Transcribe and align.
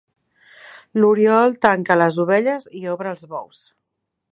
L'oriol 1.03 1.53
tanca 1.67 1.99
les 2.03 2.19
ovelles 2.25 2.69
i 2.83 2.87
obre 2.97 3.15
els 3.17 3.31
bous. 3.37 3.67